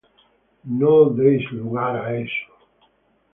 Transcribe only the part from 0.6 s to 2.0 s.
Ni deis lugar